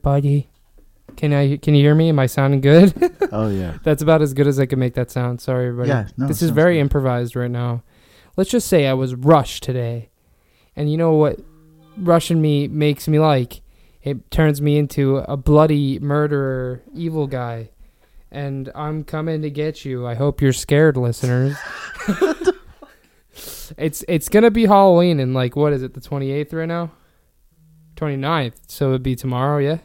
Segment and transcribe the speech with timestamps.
[0.00, 0.48] Everybody.
[1.16, 1.56] Can I?
[1.58, 2.08] Can you hear me?
[2.08, 2.94] Am I sounding good?
[3.32, 3.78] Oh yeah.
[3.84, 5.40] That's about as good as I can make that sound.
[5.40, 5.90] Sorry, everybody.
[5.90, 6.08] Yeah.
[6.16, 6.26] No.
[6.26, 6.80] this is very good.
[6.80, 7.84] improvised right now.
[8.36, 10.08] Let's just say I was rushed today,
[10.74, 11.38] and you know what?
[11.96, 13.60] Rushing me makes me like.
[14.02, 17.70] It turns me into a bloody murderer, evil guy,
[18.32, 20.08] and I'm coming to get you.
[20.08, 21.56] I hope you're scared, listeners.
[23.78, 25.94] it's it's gonna be Halloween and like what is it?
[25.94, 26.90] The 28th right now.
[27.94, 28.54] 29th.
[28.66, 29.78] So it'd be tomorrow, yeah.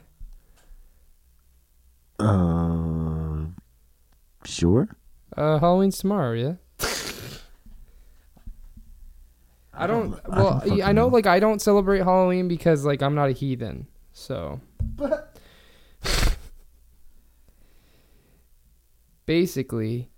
[2.19, 3.45] Uh.
[4.45, 4.87] Sure.
[5.35, 6.53] Uh, Halloween's tomorrow, yeah.
[9.73, 10.13] I don't.
[10.25, 11.13] I Well, don't I know, know.
[11.13, 13.87] like, I don't celebrate Halloween because, like, I'm not a heathen.
[14.13, 14.61] So.
[19.25, 20.09] Basically.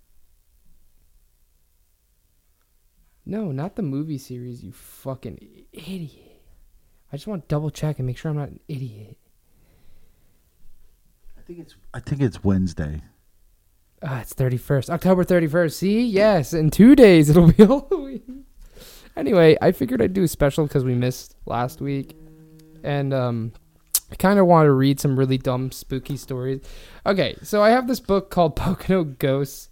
[3.24, 5.38] No, not the movie series, you fucking
[5.72, 6.42] idiot.
[7.12, 9.18] I just want to double check and make sure I'm not an idiot.
[11.48, 11.76] I think it's.
[11.94, 13.00] I think it's Wednesday.
[14.02, 14.90] Ah, it's 31st.
[14.90, 15.72] October 31st.
[15.72, 16.04] See?
[16.04, 18.44] Yes, in two days it'll be Halloween.
[19.16, 22.14] Anyway, I figured I'd do a special because we missed last week.
[22.84, 23.52] And um,
[24.12, 26.60] I kind of wanted to read some really dumb, spooky stories.
[27.06, 29.70] Okay, so I have this book called Pocono Ghosts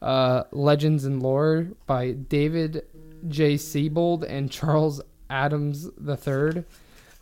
[0.00, 2.84] uh, Legends and Lore by David
[3.26, 3.54] J.
[3.54, 6.62] Seibold and Charles Adams III.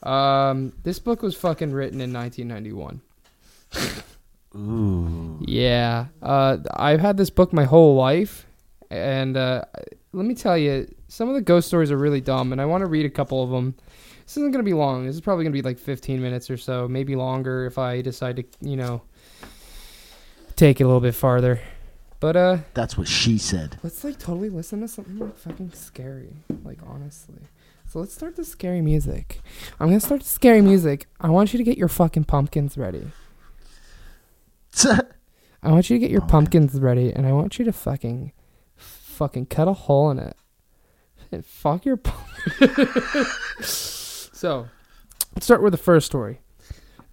[0.02, 3.00] Um, this book was fucking written in 1991.
[4.56, 5.38] Ooh.
[5.40, 8.46] Yeah, uh, I've had this book my whole life,
[8.90, 9.62] and uh,
[10.12, 12.82] let me tell you, some of the ghost stories are really dumb, and I want
[12.82, 13.74] to read a couple of them.
[14.24, 15.06] This isn't gonna be long.
[15.06, 18.36] This is probably gonna be like 15 minutes or so, maybe longer if I decide
[18.36, 19.02] to, you know,
[20.56, 21.60] take it a little bit farther.
[22.20, 23.78] But uh, That's what she said.
[23.82, 27.41] let's like totally listen to something like fucking scary, like honestly.
[27.87, 29.41] So let's start the scary music.
[29.81, 31.06] I'm gonna start the scary music.
[31.20, 33.10] I want you to get your fucking pumpkins ready.
[35.62, 36.62] I want you to get your oh, Pumpkin.
[36.62, 38.32] pumpkins ready, and I want you to fucking,
[38.76, 40.36] fucking cut a hole in it.
[41.32, 42.86] And fuck your pumpkin.
[43.60, 44.69] so,
[45.34, 46.41] let's start with the first story.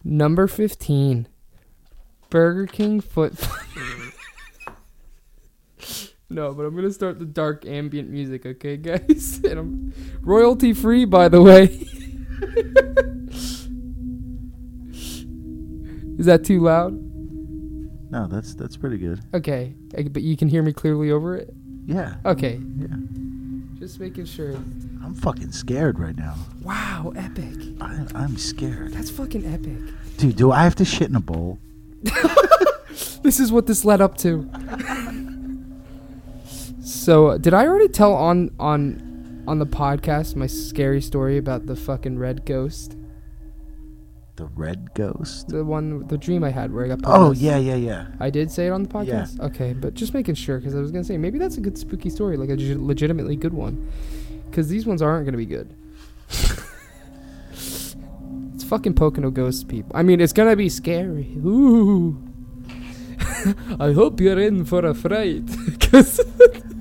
[0.03, 1.27] Number 15.
[2.29, 3.33] Burger King foot.
[6.29, 9.41] no, but I'm going to start the dark ambient music, okay, guys?
[9.43, 11.65] And I'm royalty free, by the way.
[16.17, 17.06] Is that too loud?
[18.09, 19.21] No, that's that's pretty good.
[19.33, 21.53] Okay, uh, but you can hear me clearly over it?
[21.85, 22.15] Yeah.
[22.25, 22.87] Okay, Yeah.
[23.79, 24.51] just making sure.
[25.03, 26.35] I'm fucking scared right now.
[26.63, 27.53] Wow, epic.
[27.79, 28.93] I, I'm scared.
[28.93, 29.77] That's fucking epic.
[30.17, 31.59] Dude, do I have to shit in a bowl?
[33.21, 34.49] This is what this led up to.
[36.81, 41.65] so, uh, did I already tell on on on the podcast my scary story about
[41.67, 42.96] the fucking red ghost?
[44.37, 45.47] The red ghost?
[45.49, 46.99] The one, the dream I had where I got.
[47.05, 48.05] Oh yeah, yeah, yeah.
[48.19, 49.23] I did say it on the Yeah.
[49.25, 49.39] podcast.
[49.39, 52.09] Okay, but just making sure because I was gonna say maybe that's a good spooky
[52.11, 53.91] story, like a legitimately good one,
[54.49, 55.73] because these ones aren't gonna be good.
[57.51, 59.91] it's fucking Pocono ghost people.
[59.95, 61.35] I mean, it's gonna be scary.
[61.43, 62.21] Ooh.
[63.79, 65.43] I hope you're in for a fright.
[65.79, 66.19] Cause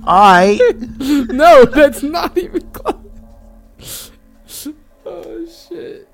[0.05, 0.59] I
[0.99, 4.11] no, that's not even close.
[5.05, 6.06] oh shit.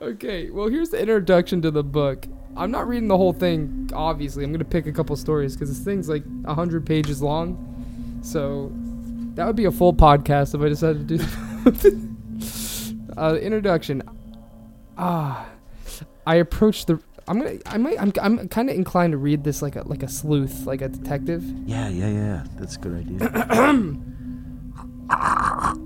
[0.00, 2.26] Okay, well here's the introduction to the book.
[2.56, 3.90] I'm not reading the whole thing.
[3.94, 8.20] Obviously, I'm gonna pick a couple stories because this thing's like hundred pages long.
[8.22, 8.70] So
[9.36, 11.24] that would be a full podcast if I decided to do.
[13.16, 14.02] uh, introduction.
[14.98, 15.48] Ah,
[16.26, 17.00] I approached the.
[17.28, 17.58] I'm gonna.
[17.64, 18.00] I might.
[18.00, 18.12] I'm.
[18.20, 21.42] I'm kind of inclined to read this like a like a sleuth, like a detective.
[21.66, 22.44] Yeah, yeah, yeah.
[22.56, 24.02] That's a good idea.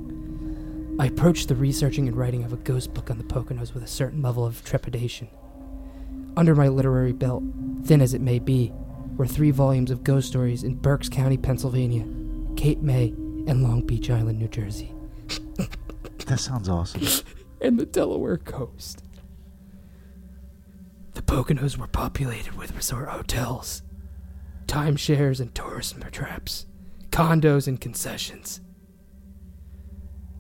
[1.01, 3.87] I approached the researching and writing of a ghost book on the Poconos with a
[3.87, 5.29] certain level of trepidation.
[6.37, 7.43] Under my literary belt,
[7.85, 8.71] thin as it may be,
[9.17, 12.05] were three volumes of ghost stories in Berks County, Pennsylvania,
[12.55, 13.15] Cape May,
[13.47, 14.93] and Long Beach Island, New Jersey,
[16.27, 17.25] that sounds awesome.
[17.63, 19.03] and the Delaware coast.
[21.15, 23.81] The Poconos were populated with resort hotels,
[24.67, 26.67] timeshares and tourist traps,
[27.11, 28.61] condos and concessions,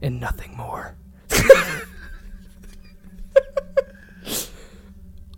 [0.02, 0.97] and nothing more.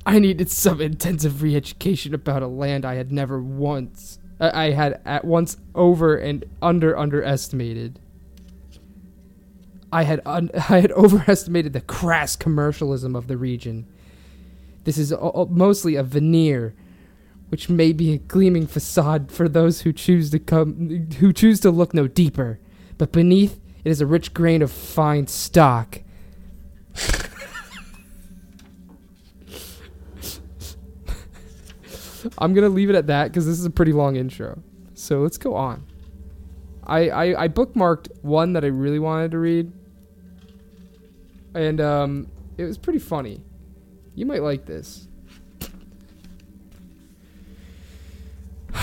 [0.04, 5.00] I needed some intensive re-education about a land I had never once I I had
[5.04, 8.00] at once over and under underestimated.
[9.92, 13.86] I had un- I had overestimated the crass commercialism of the region.
[14.84, 15.14] This is
[15.48, 16.74] mostly a veneer,
[17.50, 21.70] which may be a gleaming facade for those who choose to come who choose to
[21.70, 22.58] look no deeper.
[22.98, 26.00] But beneath it is a rich grain of fine stock.
[32.38, 34.62] I'm gonna leave it at that because this is a pretty long intro.
[34.94, 35.84] So let's go on.
[36.84, 39.72] I, I, I bookmarked one that I really wanted to read,
[41.54, 43.42] and um, it was pretty funny.
[44.14, 45.08] You might like this.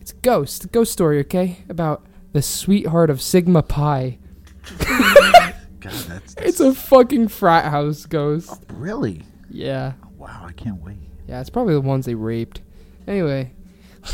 [0.00, 1.58] it's a ghost, a ghost story, okay?
[1.68, 4.18] About the sweetheart of Sigma Pi,
[5.80, 8.48] God, that's, It's a fucking frat house ghost.
[8.50, 9.22] Oh, really.
[9.50, 9.92] Yeah.
[10.16, 10.96] Wow, I can't wait.
[11.28, 12.62] Yeah, it's probably the ones they raped.
[13.06, 13.52] Anyway.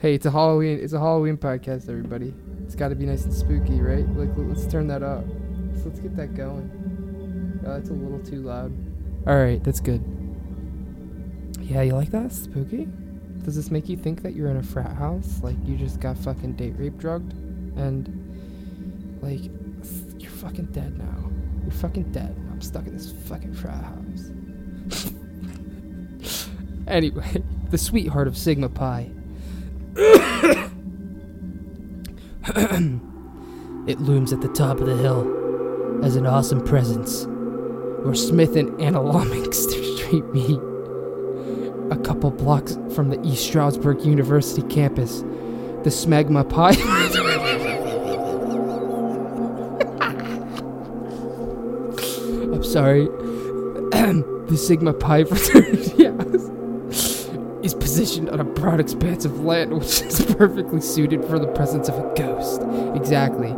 [0.00, 2.34] hey, it's a Halloween it's a Halloween podcast, everybody.
[2.64, 4.08] It's gotta be nice and spooky, right?
[4.10, 5.24] Like let's turn that up.
[5.76, 7.60] So let's get that going.
[7.66, 8.72] Oh, that's a little too loud.
[9.26, 10.02] Alright, that's good.
[11.60, 12.32] Yeah, you like that?
[12.32, 12.88] Spooky?
[13.44, 15.40] Does this make you think that you're in a frat house?
[15.42, 17.34] Like you just got fucking date rape drugged?
[17.76, 18.08] And
[19.22, 19.50] like
[20.18, 21.30] you're fucking dead now.
[21.62, 22.34] You're fucking dead.
[22.50, 24.30] I'm stuck in this fucking frat house.
[26.86, 29.10] anyway, the sweetheart of Sigma Pi.
[33.86, 37.26] it looms at the top of the hill as an awesome presence
[38.04, 39.52] where Smith and Analomink
[39.98, 40.73] Street meet.
[41.94, 46.70] A couple blocks from the East Stroudsburg University campus, the Smegma Pi.
[52.52, 53.04] I'm sorry.
[54.48, 56.50] the Sigma Pi fraternity house
[57.64, 61.88] is positioned on a broad expanse of land which is perfectly suited for the presence
[61.88, 62.60] of a ghost.
[62.96, 63.54] Exactly.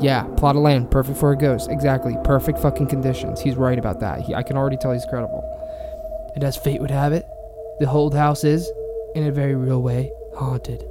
[0.00, 1.68] Yeah, plot of land, perfect for a ghost.
[1.68, 2.16] Exactly.
[2.22, 3.40] Perfect fucking conditions.
[3.40, 4.20] He's right about that.
[4.20, 5.42] He, I can already tell he's credible.
[6.36, 7.26] And as fate would have it,
[7.80, 8.70] the whole house is,
[9.14, 10.84] in a very real way, haunted.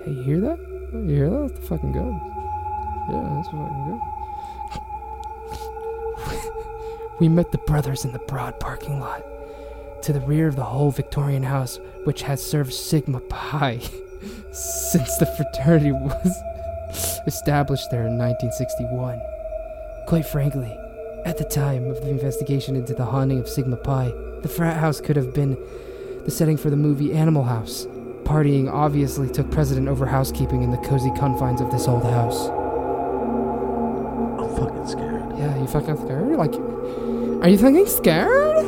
[0.00, 0.58] Yeah, you hear that?
[0.94, 1.48] You hear that?
[1.48, 2.24] That's the fucking ghost.
[3.10, 4.00] Yeah, that's fucking good.
[7.20, 9.22] we met the brothers in the broad parking lot.
[10.02, 13.78] To the rear of the whole Victorian house, which has served Sigma Pi
[14.52, 16.42] since the fraternity was
[17.26, 19.20] established there in 1961.
[20.06, 20.78] Quite frankly,
[21.24, 24.12] at the time of the investigation into the haunting of Sigma Pi,
[24.42, 25.56] the frat house could have been
[26.24, 27.86] the setting for the movie Animal House.
[28.24, 32.48] Partying obviously took precedent over housekeeping in the cozy confines of this old house.
[34.38, 35.38] I'm fucking scared.
[35.38, 36.36] Yeah, you fucking scared?
[36.36, 38.64] Like, are you fucking scared?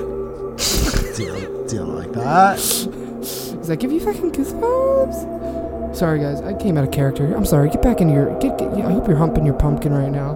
[1.69, 2.57] Do you like that?
[2.57, 5.97] Does that give you fucking goosebumps?
[5.97, 7.35] Sorry, guys, I came out of character.
[7.35, 7.71] I'm sorry.
[7.71, 8.39] Get back in your.
[8.39, 8.69] Get, get.
[8.73, 10.35] I hope you're humping your pumpkin right now.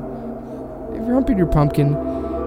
[0.91, 1.95] If you're humping your pumpkin,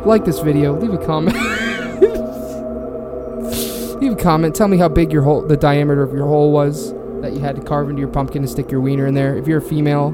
[0.06, 0.80] like this video.
[0.80, 1.36] Leave a comment.
[4.02, 4.56] leave a comment.
[4.56, 7.56] Tell me how big your hole, the diameter of your hole was that you had
[7.56, 9.38] to carve into your pumpkin and stick your wiener in there.
[9.38, 10.08] If you're a female,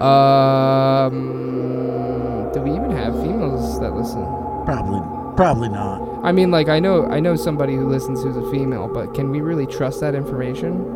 [0.00, 1.12] um,
[2.52, 4.22] do we even have females that listen?
[4.64, 5.00] Probably,
[5.36, 6.24] probably not.
[6.24, 9.30] I mean, like I know, I know somebody who listens who's a female, but can
[9.30, 10.90] we really trust that information?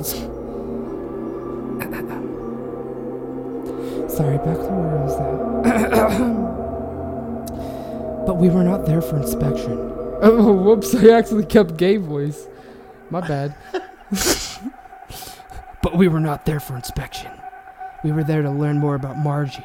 [4.10, 4.93] Sorry, back to where
[8.34, 9.78] but we were not there for inspection.
[10.20, 10.92] Oh, whoops!
[10.92, 12.48] I actually kept gay voice.
[13.08, 13.54] My bad.
[15.82, 17.30] but we were not there for inspection.
[18.02, 19.64] We were there to learn more about Margie,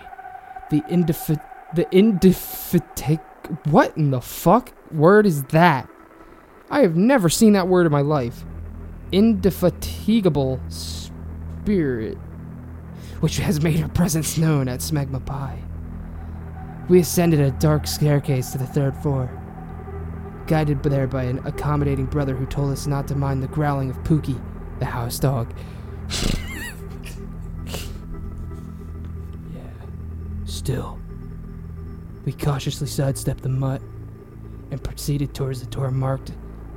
[0.70, 3.20] the indefi- the indefatig.
[3.66, 5.90] What in the fuck word is that?
[6.70, 8.46] I have never seen that word in my life.
[9.12, 12.20] Indefatigable spirit,
[13.20, 15.64] which has made her presence known at Smegma Pi.
[16.90, 19.30] We ascended a dark staircase to the third floor,
[20.48, 23.98] guided there by an accommodating brother who told us not to mind the growling of
[24.04, 24.42] Pookie,
[24.80, 25.54] the house dog.
[29.54, 29.62] yeah.
[30.46, 31.00] Still,
[32.26, 33.84] we cautiously sidestepped the mutt
[34.72, 36.32] and proceeded towards the door marked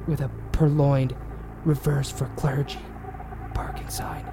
[0.07, 1.17] with a purloined
[1.65, 2.81] reverse for clergy
[3.55, 4.27] parking sign.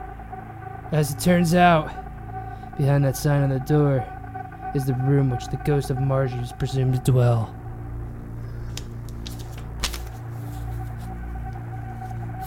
[0.91, 1.87] As it turns out,
[2.77, 4.05] behind that sign on the door
[4.75, 7.53] is the room which the ghost of Margie is presumed to dwell.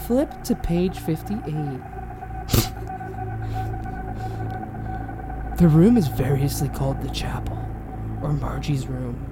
[0.06, 1.42] Flip to page 58.
[5.58, 7.58] the room is variously called the chapel,
[8.22, 9.28] or Margie's room.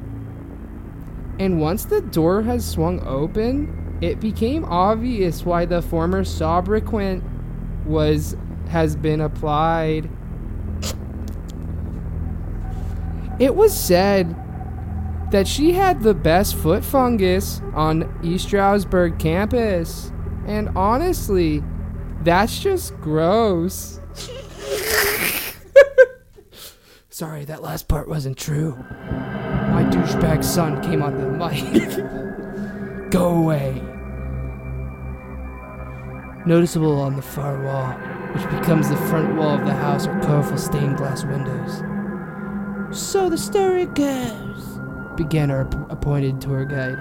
[1.40, 7.20] And once the door has swung open, it became obvious why the former sobriquet
[7.84, 8.36] was
[8.68, 10.08] has been applied.
[13.40, 14.36] It was said
[15.30, 20.12] that she had the best foot fungus on East Stroudsburg campus.
[20.46, 21.64] And honestly,
[22.22, 23.98] that's just gross.
[27.08, 28.76] Sorry, that last part wasn't true.
[29.70, 33.10] My douchebag son came on the mic.
[33.10, 33.80] Go away.
[36.44, 37.92] Noticeable on the far wall,
[38.34, 41.82] which becomes the front wall of the house, are colorful stained glass windows.
[42.92, 44.80] So the story goes,
[45.16, 46.98] began our ap- appointed tour guide.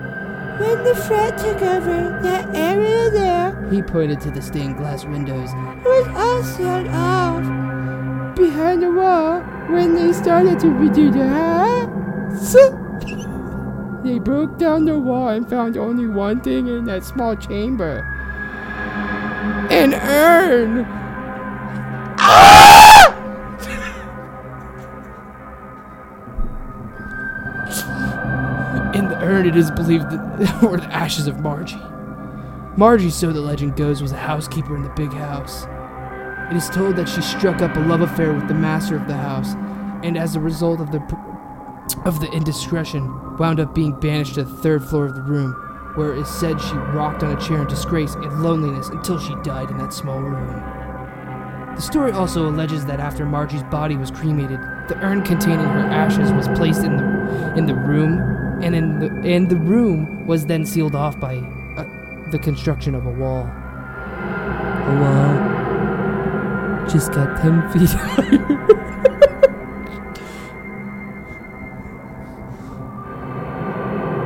[0.59, 5.49] When the frat took over that area there, he pointed to the stained glass windows.
[5.51, 8.35] It was all sealed off.
[8.35, 12.53] Behind the wall, when they started to redo the house,
[14.03, 18.01] they broke down the wall and found only one thing in that small chamber.
[19.71, 20.98] An urn!
[29.45, 31.79] It is believed that were the ashes of Margie.
[32.77, 35.65] Margie, so the legend goes, was a housekeeper in the big house.
[36.49, 39.15] It is told that she struck up a love affair with the master of the
[39.15, 39.53] house,
[40.03, 40.99] and as a result of the
[42.05, 45.53] of the indiscretion, wound up being banished to the third floor of the room,
[45.95, 49.35] where it is said she rocked on a chair in disgrace and loneliness until she
[49.43, 50.79] died in that small room.
[51.75, 56.31] The story also alleges that after Margie's body was cremated, the urn containing her ashes
[56.31, 60.65] was placed in the in the room, and in the and the room was then
[60.65, 61.37] sealed off by
[61.77, 61.85] uh,
[62.31, 63.45] the construction of a wall.
[64.85, 65.59] A wall
[66.87, 68.59] just got ten feet higher.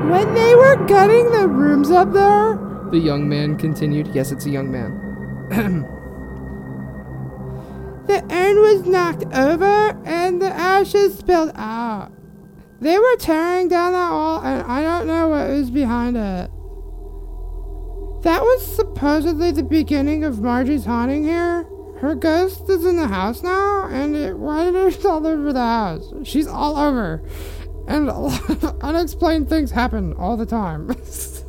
[0.10, 2.56] When they were gutting the rooms up there,
[2.92, 4.08] the young man continued.
[4.14, 5.00] Yes, it's a young man.
[8.08, 12.13] the urn was knocked over and the ashes spilled out.
[12.84, 16.52] They were tearing down that wall, and I don't know what was behind it.
[18.24, 21.64] That was supposedly the beginning of Margie's haunting here.
[22.00, 26.14] Her ghost is in the house now, and it wanders all over the house.
[26.24, 27.24] She's all over.
[27.88, 28.10] And
[28.82, 30.94] unexplained things happen all the time.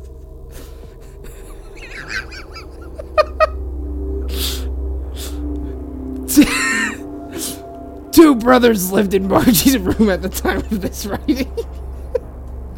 [8.45, 11.51] brothers lived in Margie's room at the time of this writing.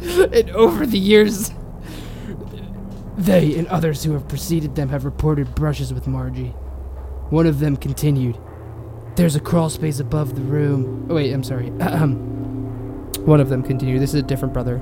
[0.00, 1.52] and over the years,
[3.18, 6.54] they and others who have preceded them have reported brushes with Margie.
[7.28, 8.38] One of them continued,
[9.16, 11.06] There's a crawl space above the room.
[11.10, 11.70] Oh, wait, I'm sorry.
[11.80, 14.80] Um, one of them continued, This is a different brother.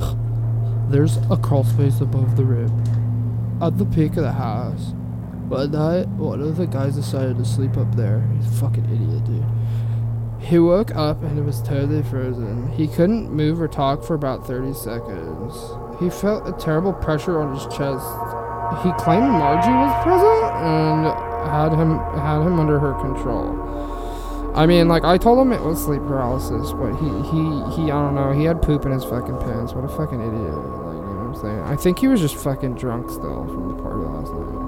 [0.88, 2.72] There's a crawl space above the room.
[3.60, 4.94] At the peak of the house.
[5.54, 8.28] One night, one of the guys decided to sleep up there.
[8.34, 9.44] He's a fucking idiot, dude.
[10.40, 12.72] He woke up and it was totally frozen.
[12.72, 15.54] He couldn't move or talk for about 30 seconds.
[16.00, 18.04] He felt a terrible pressure on his chest.
[18.82, 21.06] He claimed Margie was present and
[21.46, 23.54] had him had him under her control.
[24.56, 27.42] I mean, like I told him it was sleep paralysis, but he he
[27.76, 28.32] he I don't know.
[28.32, 29.72] He had poop in his fucking pants.
[29.72, 30.34] What a fucking idiot!
[30.34, 31.60] Like you know what I'm saying?
[31.60, 34.64] I think he was just fucking drunk still from the party last night.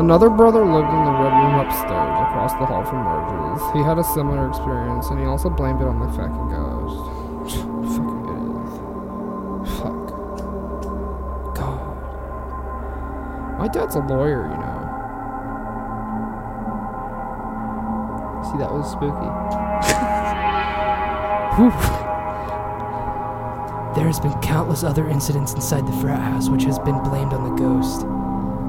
[0.00, 3.60] Another brother lived in the red room upstairs, across the hall from Margie's.
[3.74, 7.04] He had a similar experience, and he also blamed it on the fucking ghost.
[7.92, 8.64] fucking idiot.
[9.76, 10.08] Fuck.
[11.54, 11.84] God.
[13.58, 14.80] My dad's a lawyer, you know.
[18.50, 19.30] See, that was spooky.
[23.96, 27.42] There has been countless other incidents inside the frat house which has been blamed on
[27.42, 28.06] the ghost.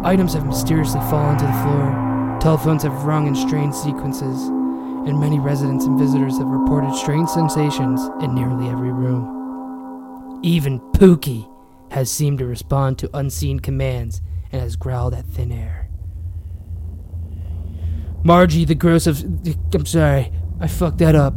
[0.03, 5.39] Items have mysteriously fallen to the floor, telephones have rung in strange sequences, and many
[5.39, 10.39] residents and visitors have reported strange sensations in nearly every room.
[10.41, 11.47] Even Pookie
[11.91, 15.87] has seemed to respond to unseen commands and has growled at thin air.
[18.23, 19.23] Margie, the ghost of.
[19.73, 21.35] I'm sorry, I fucked that up.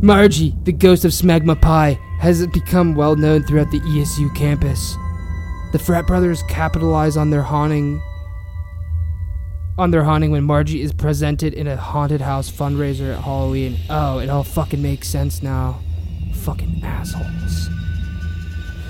[0.00, 4.96] Margie, the ghost of Smegma Pie, has become well known throughout the ESU campus.
[5.72, 8.02] The frat brothers capitalize on their haunting
[9.78, 13.78] on their haunting when Margie is presented in a haunted house fundraiser at Halloween.
[13.88, 15.80] Oh, it all fucking makes sense now.
[16.34, 17.70] Fucking assholes.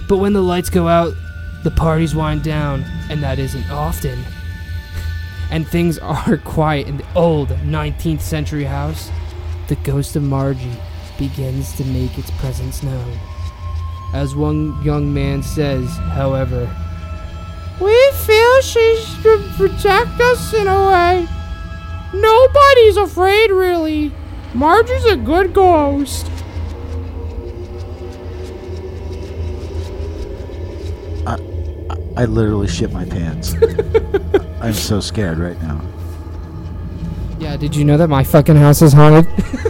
[0.09, 1.15] But when the lights go out,
[1.63, 4.25] the parties wind down, and that isn't often.
[5.51, 9.11] And things are quiet in the old 19th century house.
[9.69, 10.77] The ghost of Margie
[11.19, 13.17] begins to make its presence known.
[14.13, 16.69] As one young man says, however,
[17.81, 21.29] we feel she should protect us in a way.
[22.13, 24.13] Nobody's afraid, really.
[24.53, 26.27] Margie's a good ghost.
[31.27, 31.39] I
[32.17, 33.55] I literally shit my pants.
[34.61, 35.81] I'm so scared right now.
[37.39, 39.27] Yeah, Yeah, did you know that my fucking house is haunted?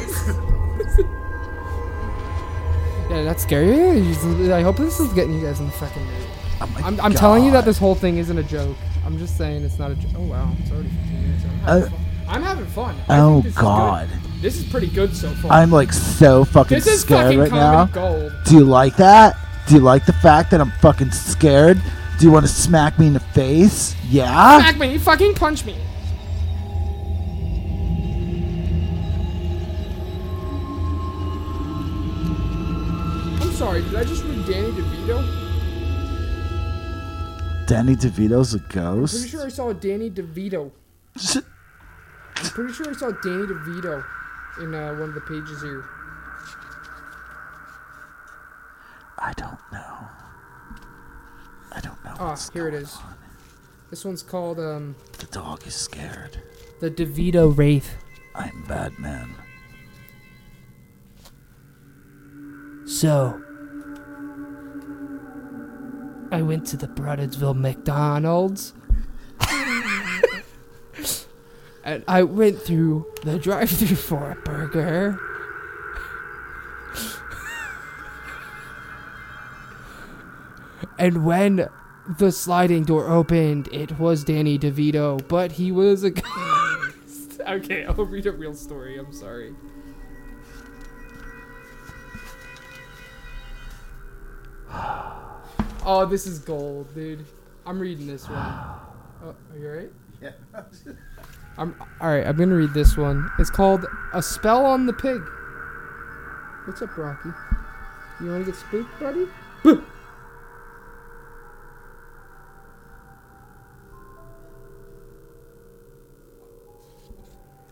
[3.40, 4.52] scary.
[4.52, 6.26] I hope this is getting you guys in the fucking mood.
[6.62, 8.76] Oh I'm, I'm telling you that this whole thing isn't a joke.
[9.06, 10.10] I'm just saying it's not a joke.
[10.16, 11.44] Oh wow, it's already 15 minutes.
[11.44, 11.98] I'm having Uh, fun.
[12.28, 12.96] I'm having fun.
[13.08, 13.58] I Oh this is.
[13.58, 14.08] God.
[14.40, 15.52] This is pretty good so far.
[15.52, 17.86] I'm like so fucking this is scared fucking right now.
[17.86, 18.32] gold.
[18.46, 19.36] Do you like that?
[19.68, 21.80] Do you like the fact that I'm fucking scared?
[22.18, 23.94] Do you want to smack me in the face?
[24.08, 24.58] Yeah?
[24.58, 25.76] Smack me, fucking punch me.
[33.60, 35.20] Sorry, did I just read Danny DeVito?
[37.66, 39.12] Danny DeVito's a ghost.
[39.16, 40.70] Pretty sure I saw Danny DeVito.
[42.36, 44.02] I'm pretty sure I saw Danny DeVito
[44.62, 45.84] in uh, one of the pages here.
[49.18, 50.08] I don't know.
[51.72, 52.14] I don't know.
[52.18, 52.96] Ah, here it is.
[52.96, 53.14] on.
[53.90, 56.40] This one's called um, The dog is scared.
[56.80, 57.94] the DeVito Wraith.
[58.34, 59.34] I'm Batman.
[62.86, 63.40] So,
[66.30, 68.72] I went to the Brodheadsville McDonald's.
[71.84, 75.18] and I went through the drive through for a burger.
[80.98, 81.68] and when
[82.18, 87.40] the sliding door opened, it was Danny DeVito, but he was a ghost.
[87.48, 88.98] okay, I'll read a real story.
[88.98, 89.54] I'm sorry.
[95.84, 97.24] Oh, this is gold, dude.
[97.66, 98.66] I'm reading this one.
[99.22, 99.90] Oh, are you alright?
[100.22, 100.30] Yeah.
[101.58, 102.26] I'm alright.
[102.26, 103.30] I'm gonna read this one.
[103.38, 105.20] It's called "A Spell on the Pig."
[106.64, 107.28] What's up, Rocky?
[108.18, 109.26] You wanna get spooked, buddy?
[109.62, 109.84] Boo!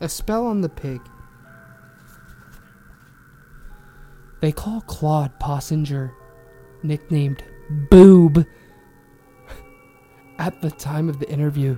[0.00, 1.00] A spell on the pig.
[4.40, 6.12] They call Claude Possinger,
[6.82, 8.46] nicknamed Boob.
[10.38, 11.76] At the time of the interview,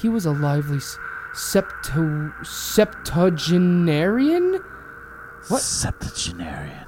[0.00, 0.96] he was a lively s-
[1.34, 4.60] septo- septuagenarian?
[5.48, 5.60] What?
[5.60, 6.86] Septuagenarian.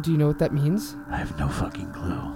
[0.00, 0.94] Do you know what that means?
[1.10, 2.34] I have no fucking clue.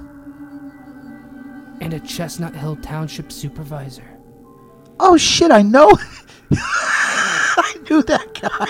[1.80, 4.18] And a Chestnut Hill Township supervisor.
[4.98, 5.90] Oh shit, I know.
[6.52, 8.66] I knew that guy.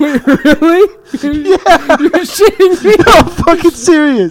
[0.00, 0.26] Wait,
[0.60, 0.88] really?
[1.22, 1.96] Yeah.
[1.98, 2.94] You're shitting me?
[2.98, 4.30] No, I'm fucking serious.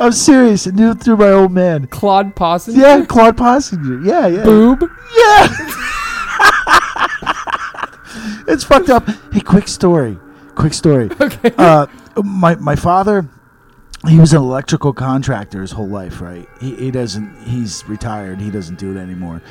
[0.00, 0.66] I'm serious.
[0.66, 1.86] I knew through my old man.
[1.88, 2.76] Claude Possinger?
[2.76, 4.04] Yeah, Claude Possinger.
[4.04, 4.44] Yeah, yeah.
[4.44, 4.80] Boob?
[5.16, 5.46] Yeah.
[8.48, 9.06] it's fucked up.
[9.32, 10.18] Hey, quick story.
[10.54, 11.10] Quick story.
[11.20, 11.52] Okay.
[11.56, 11.86] Uh,
[12.24, 13.28] my my father,
[14.08, 16.20] he was an electrical contractor his whole life.
[16.20, 16.48] Right.
[16.60, 17.42] He he doesn't.
[17.42, 18.40] He's retired.
[18.40, 19.42] He doesn't do it anymore.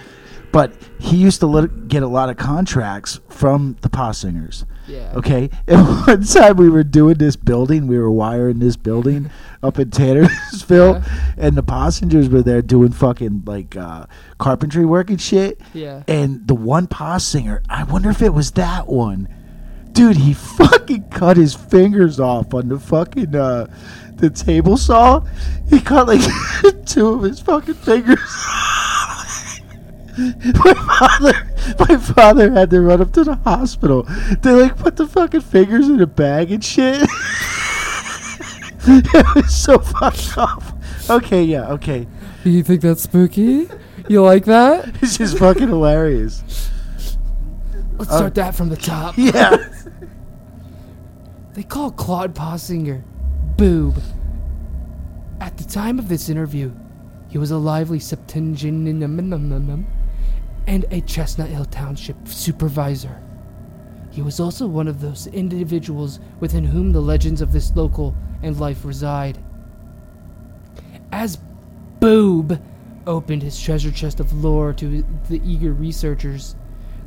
[0.51, 4.65] But he used to lit- get a lot of contracts from the Possingers.
[4.89, 5.13] Yeah.
[5.15, 5.49] Okay.
[5.67, 9.30] And one time we were doing this building, we were wiring this building
[9.63, 14.08] up in Tannersville, and the Possingers were there doing fucking like uh,
[14.39, 15.62] carpentry work and shit.
[15.73, 16.04] Yeah.
[16.08, 19.28] And the one Possinger, I wonder if it was that one.
[19.91, 23.67] Dude, he fucking cut his fingers off on the fucking uh,
[24.15, 25.21] the table saw.
[25.69, 26.21] He cut like
[26.86, 28.19] two of his fucking fingers.
[30.65, 31.34] my father,
[31.79, 34.03] my father had to run up to the hospital.
[34.41, 37.01] They like put the fucking fingers in a bag and shit.
[38.88, 40.62] it was so fucked up.
[41.10, 42.05] Okay, yeah, okay.
[42.43, 43.69] Do you think that's spooky?
[44.10, 44.95] You like that?
[45.01, 46.43] It's just fucking hilarious.
[47.97, 49.15] Let's start uh, that from the top.
[49.17, 49.58] Yeah.
[51.53, 53.03] They call Claude Possinger
[53.58, 54.01] Boob.
[55.39, 56.73] At the time of this interview,
[57.29, 58.99] he was a lively septuagenarian
[60.69, 63.23] and a Chestnut Hill Township supervisor.
[64.12, 68.60] He was also one of those individuals within whom the legends of this local and
[68.60, 69.39] life reside.
[71.12, 71.39] As
[71.99, 72.62] Boob
[73.08, 76.55] opened his treasure chest of lore to the eager researchers,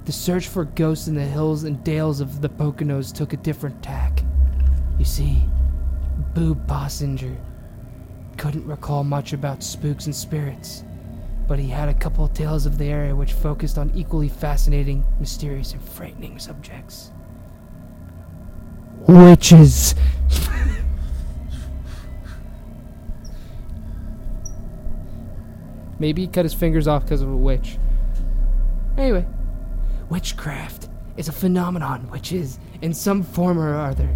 [0.06, 3.80] the search for ghosts in the hills and dales of the Poconos took a different
[3.80, 4.24] tack.
[4.98, 5.40] You see,
[6.34, 7.36] Boob Possinger
[8.38, 10.82] couldn't recall much about spooks and spirits,
[11.52, 15.04] but he had a couple of tales of the area which focused on equally fascinating,
[15.20, 17.10] mysterious, and frightening subjects.
[19.06, 19.94] Witches!
[25.98, 27.76] Maybe he cut his fingers off because of a witch.
[28.96, 29.26] Anyway,
[30.08, 30.88] witchcraft
[31.18, 34.08] is a phenomenon which is, in some form or other,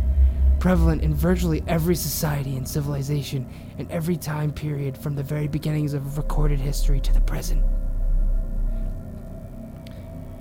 [0.58, 5.94] prevalent in virtually every society and civilization in every time period from the very beginnings
[5.94, 7.64] of recorded history to the present.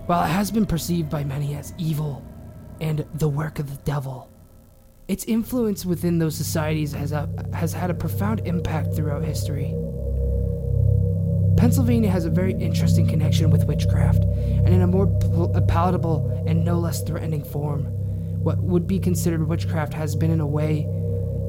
[0.05, 2.23] While it has been perceived by many as evil
[2.79, 4.29] and the work of the devil,
[5.07, 9.75] its influence within those societies has, a, has had a profound impact throughout history.
[11.57, 16.65] Pennsylvania has a very interesting connection with witchcraft, and in a more pal- palatable and
[16.65, 18.04] no less threatening form.
[18.45, 20.87] What would be considered witchcraft has been in a way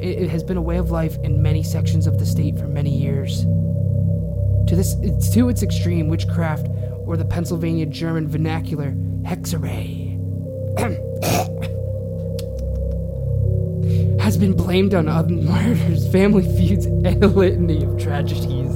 [0.00, 2.88] it, has been a way of life in many sections of the state for many
[2.88, 3.42] years.
[3.42, 4.94] To this
[5.34, 6.68] to its extreme, witchcraft,
[7.04, 8.92] or the Pennsylvania German vernacular,
[9.24, 10.16] hexerei,
[14.22, 18.74] has been blamed on other murders, family feuds, and a litany of tragedies.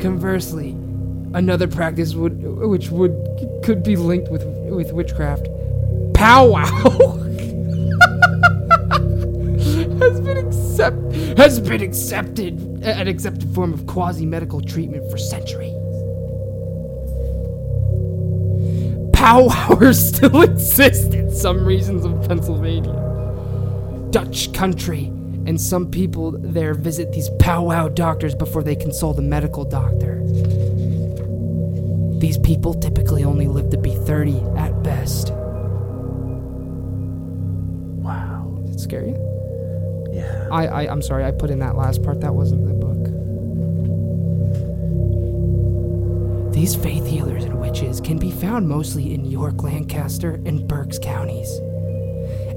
[0.00, 0.76] Conversely,
[1.34, 3.16] another practice would, which would
[3.64, 5.48] could be linked with with witchcraft,
[6.14, 7.18] powwow,
[11.38, 15.72] has been accepted an accepted form of quasi medical treatment for centuries.
[19.12, 22.98] Powwowers still exist in some regions of Pennsylvania.
[24.10, 25.06] Dutch country,
[25.46, 30.20] and some people there visit these powwow doctors before they consult a medical doctor.
[32.18, 35.32] These people typically only live to be 30 at best.
[38.02, 38.60] Wow.
[38.64, 39.31] Is it scary?
[40.50, 42.20] I, I I'm sorry, I put in that last part.
[42.20, 42.92] That wasn't the book.
[46.52, 51.50] These faith healers and witches can be found mostly in York, Lancaster, and Berks counties.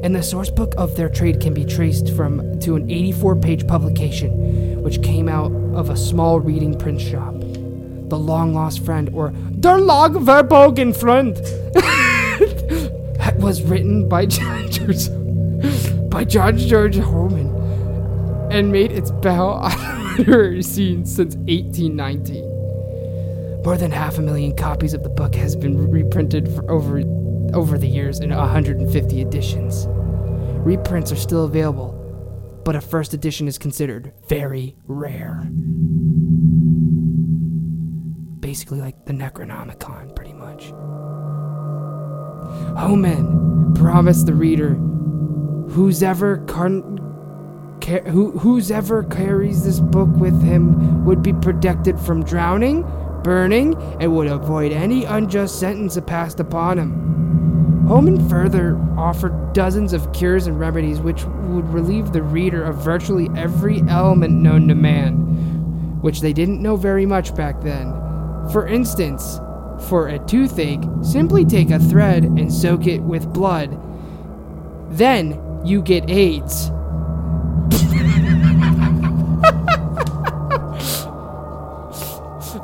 [0.04, 4.84] And the source book of their trade can be traced from to an 84-page publication
[4.84, 7.34] which came out of a small reading print shop.
[7.39, 11.36] The long lost friend or Der Log Verbogen Friend
[13.41, 15.10] was written by George
[16.15, 17.54] by George George Holman
[18.49, 23.62] and made its bow on literary scene since 1819.
[23.65, 27.01] More than half a million copies of the book has been reprinted for over
[27.54, 29.88] over the years in 150 editions.
[30.65, 31.91] Reprints are still available,
[32.63, 35.49] but a first edition is considered very rare.
[38.39, 40.71] Basically like the Necronomicon, pretty much.
[42.80, 44.78] Hohman promised the reader
[45.69, 46.99] who's ever carn-
[47.82, 52.84] ca- who, who's ever carries this book with him would be protected from drowning,
[53.23, 57.86] burning, and would avoid any unjust sentence passed upon him.
[57.88, 63.30] Hohman further offered dozens of cures and remedies which would relieve the reader of virtually
[63.36, 65.13] every ailment known to man,
[66.01, 67.91] which they didn't know very much back then.
[68.51, 69.39] For instance,
[69.88, 73.80] for a toothache, simply take a thread and soak it with blood.
[74.89, 76.69] Then you get AIDS.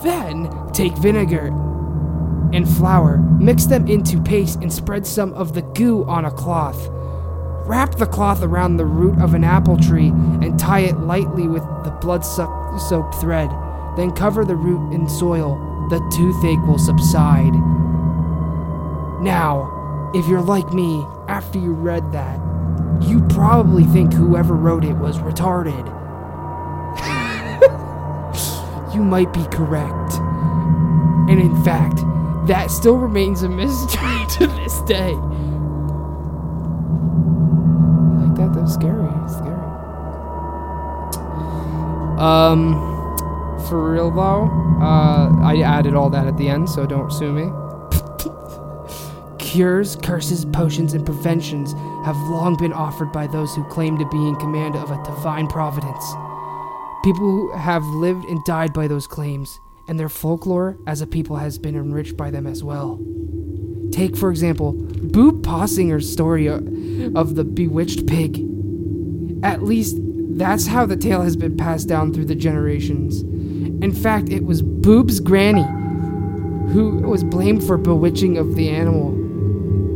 [0.04, 1.48] then take vinegar
[2.54, 6.90] and flour, mix them into paste, and spread some of the goo on a cloth.
[7.66, 11.64] Wrap the cloth around the root of an apple tree and tie it lightly with
[11.84, 13.50] the blood soaked thread.
[13.96, 15.56] Then cover the root in soil.
[15.90, 17.54] The toothache will subside.
[19.22, 22.40] Now, if you're like me, after you read that,
[23.02, 25.86] you probably think whoever wrote it was retarded.
[28.94, 30.14] you might be correct.
[31.30, 31.98] And in fact,
[32.48, 35.14] that still remains a mystery to this day.
[38.22, 39.10] Like that, that was scary.
[39.30, 39.62] Scary.
[42.20, 42.76] Um,
[43.70, 44.50] for real though,
[44.82, 47.52] uh, I added all that at the end, so don't sue me.
[49.38, 54.28] Cures, curses, potions, and preventions have long been offered by those who claim to be
[54.28, 56.06] in command of a divine providence.
[57.04, 61.38] People who have lived and died by those claims, and their folklore as a people
[61.38, 63.00] has been enriched by them as well.
[63.92, 68.38] Take, for example, Boob Possinger's story of the bewitched pig.
[69.44, 69.98] At least,
[70.38, 73.22] that's how the tale has been passed down through the generations.
[73.84, 75.66] In fact, it was Boob's granny
[76.72, 79.12] who was blamed for bewitching of the animal.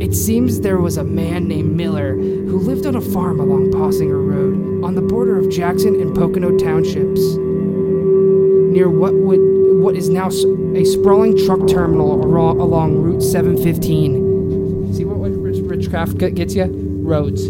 [0.00, 4.24] It seems there was a man named Miller who lived on a farm along Possinger
[4.24, 9.40] Road on the border of Jackson and Pocono townships, near what would
[9.82, 14.94] what is now a sprawling truck terminal along Route 715.
[14.94, 16.64] See what, what Rich, Richcraft gets you?
[17.02, 17.48] Roads.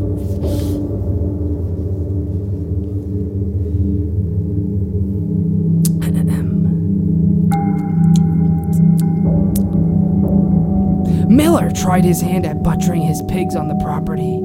[11.39, 14.41] Miller tried his hand at butchering his pigs on the property,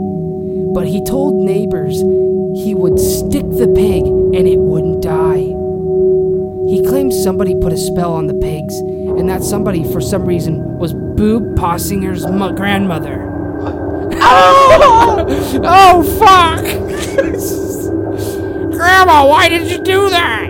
[0.73, 1.97] but he told neighbors
[2.63, 5.41] he would stick the pig and it wouldn't die.
[6.71, 10.79] He claimed somebody put a spell on the pigs and that somebody, for some reason,
[10.79, 13.33] was Boob Possinger's mu- grandmother.
[14.17, 15.25] Oh,
[15.65, 16.63] oh, fuck!
[18.71, 20.44] Grandma, why did you do that?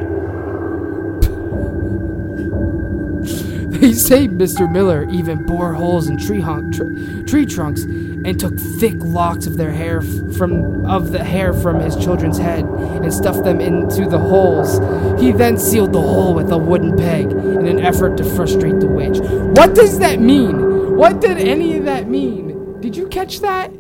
[3.95, 4.71] Say Mr.
[4.71, 9.57] Miller even bore holes in tree, hunk, tr- tree trunks and took thick locks of
[9.57, 14.07] their hair f- from of the hair from his children's head and stuffed them into
[14.09, 14.79] the holes.
[15.21, 18.87] He then sealed the hole with a wooden peg in an effort to frustrate the
[18.89, 19.19] witch.
[19.57, 20.97] What does that mean?
[20.97, 22.81] What did any of that mean?
[22.81, 23.73] Did you catch that?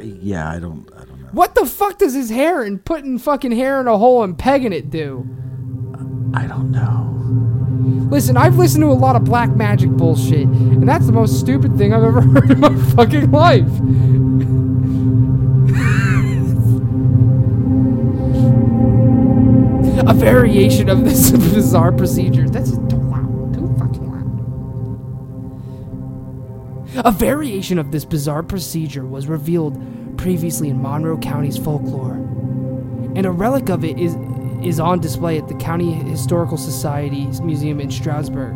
[0.00, 0.88] Yeah, I don't.
[0.94, 1.28] I don't know.
[1.32, 4.72] What the fuck does his hair and putting fucking hair in a hole and pegging
[4.72, 5.26] it do?
[6.34, 7.07] I don't know.
[8.10, 11.76] Listen, I've listened to a lot of black magic bullshit, and that's the most stupid
[11.76, 13.68] thing I've ever heard in my fucking life.
[20.08, 22.48] a variation of this bizarre procedure.
[22.48, 23.52] That's too loud.
[23.52, 24.10] Too fucking
[26.90, 27.06] loud.
[27.06, 29.78] A variation of this bizarre procedure was revealed
[30.16, 34.16] previously in Monroe County's folklore, and a relic of it is
[34.62, 38.54] is on display at the County Historical Society's museum in Stroudsburg.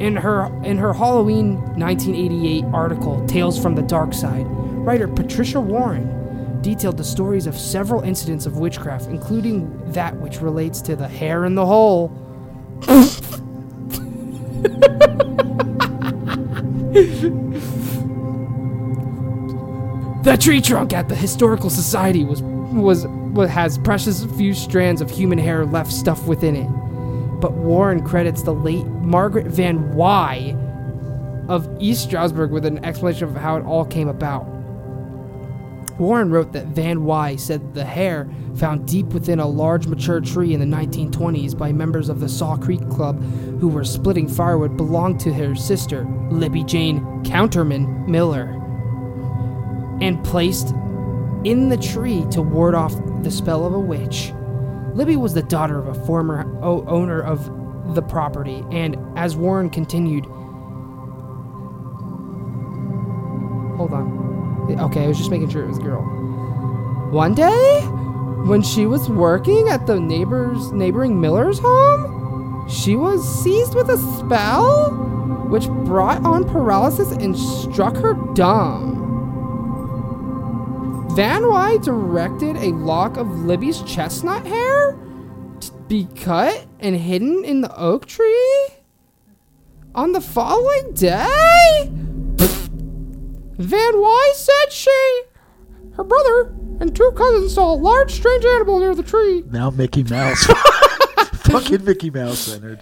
[0.00, 6.62] In her in her Halloween 1988 article Tales from the Dark Side, writer Patricia Warren
[6.62, 11.44] detailed the stories of several incidents of witchcraft, including that which relates to the hair
[11.44, 12.08] in the hole.
[20.22, 23.06] the tree trunk at the historical society was was
[23.50, 26.68] has precious few strands of human hair left stuffed within it.
[27.40, 30.56] But Warren credits the late Margaret Van Wy
[31.48, 34.46] of East Stroudsburg with an explanation of how it all came about.
[35.98, 40.54] Warren wrote that Van Wy said the hair found deep within a large mature tree
[40.54, 43.20] in the 1920s by members of the Saw Creek Club
[43.60, 48.54] who were splitting firewood belonged to her sister, Libby Jane Counterman Miller,
[50.00, 50.72] and placed
[51.44, 54.32] in the tree to ward off the spell of a witch.
[54.94, 59.70] Libby was the daughter of a former o- owner of the property, and as Warren
[59.70, 60.24] continued,
[63.76, 64.76] hold on.
[64.80, 66.02] Okay, I was just making sure it was girl.
[67.10, 67.80] One day,
[68.44, 73.96] when she was working at the neighbor's neighboring Miller's home, she was seized with a
[73.96, 74.90] spell
[75.48, 78.97] which brought on paralysis and struck her dumb.
[81.18, 84.96] Van Wy directed a lock of Libby's chestnut hair
[85.58, 88.68] to be cut and hidden in the oak tree
[89.96, 91.90] on the following day.
[93.58, 95.22] Van Wy said she,
[95.96, 99.42] her brother, and two cousins saw a large strange animal near the tree.
[99.50, 100.44] Now Mickey Mouse.
[101.34, 102.80] Fucking Mickey Mouse centered.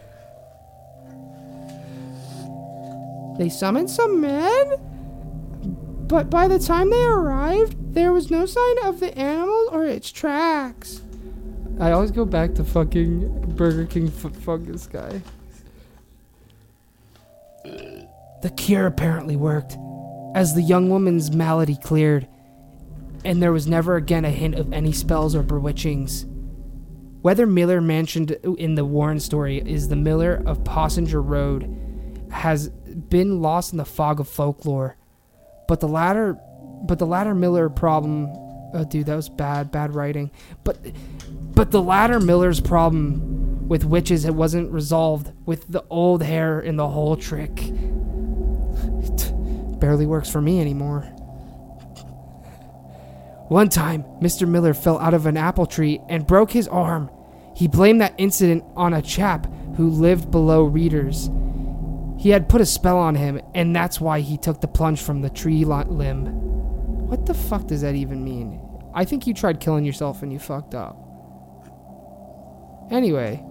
[3.39, 4.75] They summoned some men,
[6.09, 10.11] but by the time they arrived, there was no sign of the animal or its
[10.13, 11.03] tracks.
[11.79, 15.21] I always go back to fucking Burger King f- fungus guy.
[17.65, 19.77] The cure apparently worked,
[20.35, 22.29] as the young woman's malady cleared,
[23.25, 26.25] and there was never again a hint of any spells or bewitchings.
[27.23, 31.69] Whether Miller mentioned in the Warren story is the Miller of Possinger Road
[32.31, 34.97] has been lost in the fog of folklore.
[35.69, 36.39] But the latter
[36.85, 38.31] but the latter Miller problem
[38.75, 40.31] oh dude, that was bad, bad writing.
[40.65, 40.79] But
[41.55, 46.77] but the latter Miller's problem with witches it wasn't resolved with the old hair in
[46.77, 47.63] the whole trick.
[49.03, 49.33] It
[49.81, 51.03] barely works for me anymore.
[53.49, 54.49] One time, Mr.
[54.49, 57.11] Miller fell out of an apple tree and broke his arm.
[57.55, 61.31] He blamed that incident on a chap who lived below Reeders.
[62.19, 65.21] He had put a spell on him, and that's why he took the plunge from
[65.21, 66.27] the tree limb.
[67.09, 68.61] What the fuck does that even mean?
[68.95, 70.97] I think you tried killing yourself and you fucked up.
[72.91, 73.45] Anyway,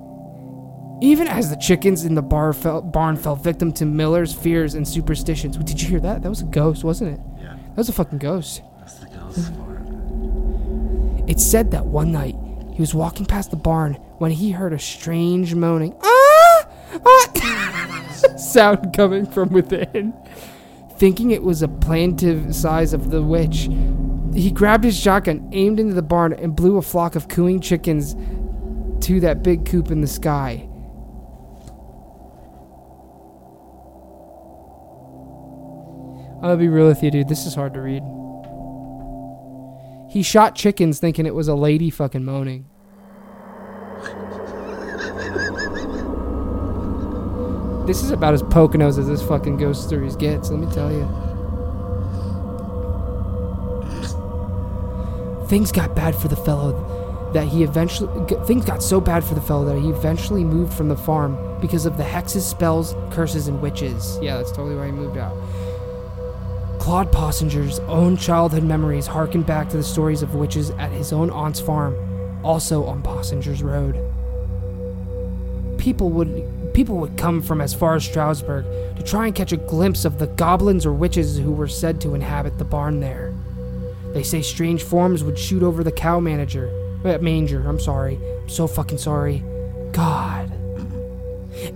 [1.01, 4.87] even as the chickens in the bar fell, barn fell victim to Miller's fears and
[4.87, 5.57] superstitions.
[5.57, 6.23] Did you hear that?
[6.23, 7.19] That was a ghost, wasn't it?
[7.39, 8.61] Yeah, That was a fucking ghost.
[8.79, 9.81] that's the ghost part.
[11.29, 12.35] It's said that one night
[12.73, 16.67] he was walking past the barn when he heard a strange moaning ah!
[17.05, 17.81] ah!
[18.37, 20.13] sound coming from within.
[20.97, 23.69] Thinking it was a plaintive sighs of the witch,
[24.33, 28.15] he grabbed his shotgun, aimed into the barn, and blew a flock of cooing chickens
[29.05, 30.67] to that big coop in the sky.
[36.35, 37.29] I'm gonna be real with you, dude.
[37.29, 38.03] This is hard to read.
[40.11, 42.67] He shot chickens thinking it was a lady fucking moaning.
[47.85, 50.49] This is about as Poconos as this fucking ghost stories gets.
[50.49, 51.07] Let me tell you.
[55.47, 58.09] Things got bad for the fellow that he eventually.
[58.45, 61.85] Things got so bad for the fellow that he eventually moved from the farm because
[61.85, 64.17] of the hexes, spells, curses, and witches.
[64.19, 65.35] Yeah, that's totally why he moved out.
[66.79, 71.29] Claude Possinger's own childhood memories harken back to the stories of witches at his own
[71.29, 71.95] aunt's farm,
[72.43, 73.95] also on Possinger's Road.
[75.77, 76.29] People would
[76.75, 78.65] people would come from as far as Stroudsburg
[78.97, 82.13] to try and catch a glimpse of the goblins or witches who were said to
[82.13, 83.33] inhabit the barn there.
[84.13, 86.69] They say strange forms would shoot over the cow manager,
[87.05, 87.65] uh, manger.
[87.65, 89.41] I'm sorry, I'm so fucking sorry.
[89.93, 90.51] God.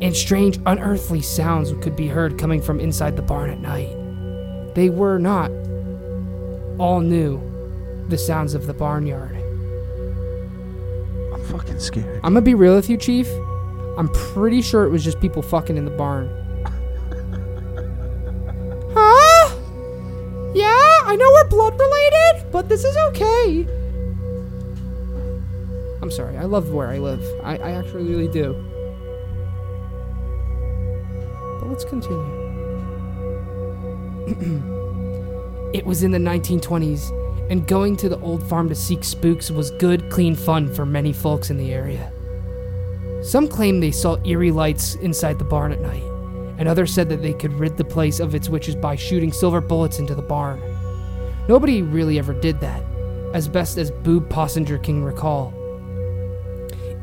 [0.01, 3.95] And strange, unearthly sounds could be heard coming from inside the barn at night.
[4.75, 5.49] They were not
[6.77, 7.41] all new
[8.09, 9.38] the sounds of the barnyard.
[11.33, 12.17] I'm fucking scared.
[12.17, 13.29] I'm gonna be real with you, Chief.
[13.99, 16.29] I'm pretty sure it was just people fucking in the barn.
[18.95, 19.53] huh?
[20.55, 23.67] Yeah, I know we're blood related, but this is okay.
[26.01, 27.21] I'm sorry, I love where I live.
[27.43, 28.53] I, I actually really do.
[31.59, 32.38] But let's continue.
[35.73, 39.71] it was in the 1920s, and going to the old farm to seek spooks was
[39.71, 42.13] good, clean fun for many folks in the area.
[43.21, 46.03] Some claimed they saw eerie lights inside the barn at night,
[46.58, 49.62] and others said that they could rid the place of its witches by shooting silver
[49.62, 50.62] bullets into the barn.
[51.47, 52.82] Nobody really ever did that,
[53.34, 55.53] as best as Boob Possinger can recall.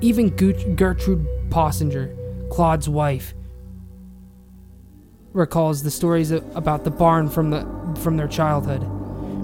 [0.01, 2.15] Even Gertrude Possinger,
[2.51, 3.35] Claude's wife,
[5.33, 7.67] recalls the stories about the barn from the
[8.01, 8.87] from their childhood.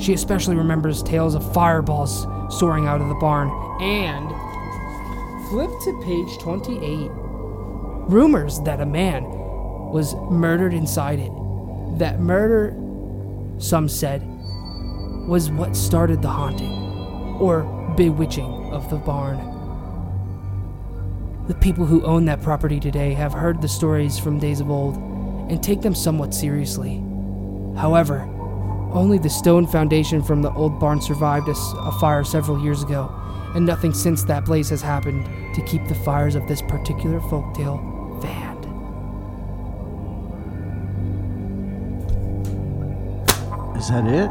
[0.00, 2.26] She especially remembers tales of fireballs
[2.58, 3.50] soaring out of the barn
[3.82, 4.30] and
[5.52, 7.10] flip to page 28.
[8.08, 9.24] Rumors that a man
[9.92, 11.30] was murdered inside it.
[11.98, 12.74] That murder,
[13.58, 14.22] some said,
[15.28, 17.64] was what started the haunting or
[17.98, 19.36] bewitching of the barn.
[21.48, 24.96] The people who own that property today have heard the stories from days of old
[25.50, 26.96] and take them somewhat seriously.
[27.76, 28.22] However,
[28.94, 33.14] only the stone foundation from the old barn survived a, fire several years ago,
[33.54, 37.80] and nothing since that blaze has happened to keep the fires of this particular folktale
[38.22, 38.66] fanned.
[43.76, 44.30] Is that it?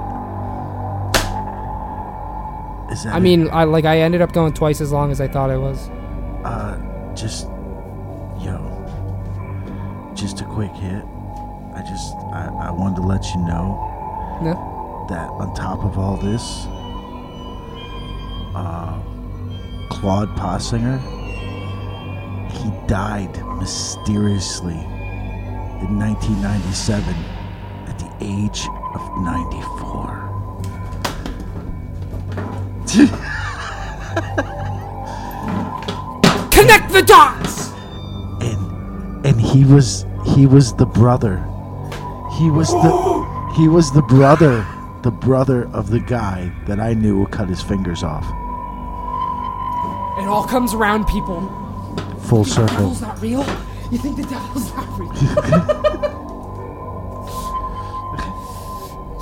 [2.91, 3.21] Is that I it?
[3.21, 5.91] mean, I like I ended up going twice as long as I thought I was.
[6.43, 6.77] uh,
[7.15, 7.47] just
[8.39, 8.59] yo,
[10.15, 11.03] just a quick hit.
[11.75, 16.17] I just I, I wanted to let you know No, that on top of all
[16.17, 16.67] this,
[18.55, 18.99] uh,
[20.01, 20.99] Claude Possinger,
[22.49, 27.13] he died mysteriously in 1997
[27.85, 30.27] at the age of 94.
[36.51, 37.69] connect the dots.
[38.41, 41.37] and and he was he was the brother
[42.39, 44.65] he was the he was the brother
[45.03, 48.25] the brother of the guy that i knew who cut his fingers off
[50.31, 51.41] all comes around, people.
[52.21, 53.39] full The circle devil's not real.
[53.91, 55.11] You think the devil's not real?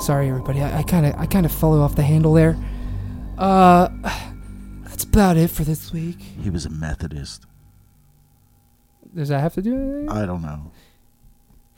[0.00, 0.62] Sorry, everybody.
[0.62, 2.56] I kind of I kind of fell off the handle there.
[3.38, 3.88] Uh,
[4.84, 6.20] that's about it for this week.
[6.20, 7.46] he was a methodist
[9.14, 10.10] Does that have to do anything?
[10.10, 10.70] i don't know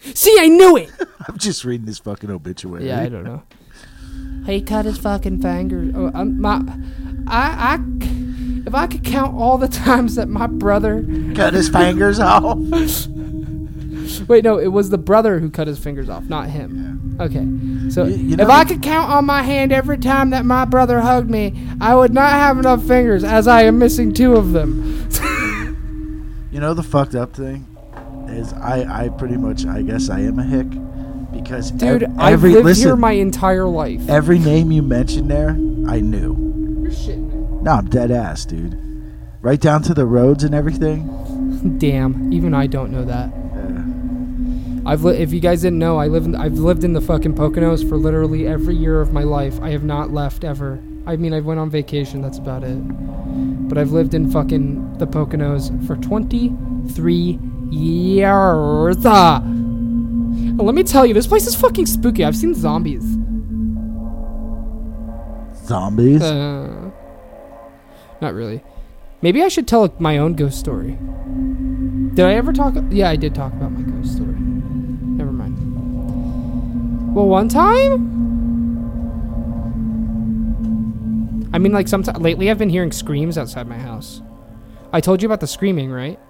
[0.00, 0.90] See, I knew it.
[1.28, 3.44] i'm just reading this fucking obituary Yeah, I don't know.
[4.46, 5.92] He cut his fucking fingers.
[5.94, 6.60] Oh, I'm, my,
[7.28, 7.78] I, I,
[8.66, 11.04] if I could count all the times that my brother,
[11.34, 12.58] cut his fingers off
[14.28, 17.16] wait, no, it was the brother who cut his fingers off, not him.
[17.20, 17.46] Okay,
[17.90, 20.64] so You- you know if I could count on my hand every time that my
[20.64, 24.52] brother hugged me, I would not have enough fingers, as I am missing two of
[24.52, 25.08] them.
[26.52, 27.66] you know the fucked up thing
[28.28, 30.66] is i i pretty much i guess i am a hick
[31.32, 34.06] because Dude, ev- I've lived listen here my entire life.
[34.08, 35.50] every name you mentioned there
[35.88, 36.51] i knew You're shitting me.
[37.62, 38.76] No, I'm dead ass, dude.
[39.40, 41.76] Right down to the roads and everything.
[41.78, 43.30] Damn, even I don't know that.
[43.32, 44.90] Yeah.
[44.90, 47.34] I've li- if you guys didn't know, I live in, I've lived in the fucking
[47.34, 49.60] Poconos for literally every year of my life.
[49.60, 50.82] I have not left ever.
[51.06, 52.20] I mean, I went on vacation.
[52.20, 52.76] That's about it.
[53.68, 57.38] But I've lived in fucking the Poconos for 23
[57.70, 58.96] years.
[59.06, 59.40] Ah.
[59.42, 62.24] And let me tell you, this place is fucking spooky.
[62.24, 63.04] I've seen zombies.
[65.64, 66.22] Zombies.
[66.22, 66.81] Uh,
[68.22, 68.62] not really.
[69.20, 70.96] Maybe I should tell my own ghost story.
[72.14, 72.76] Did I ever talk?
[72.90, 74.36] Yeah, I did talk about my ghost story.
[74.38, 75.56] Never mind.
[77.16, 78.10] Well, one time.
[81.52, 84.22] I mean, like sometimes lately, I've been hearing screams outside my house.
[84.92, 86.20] I told you about the screaming, right?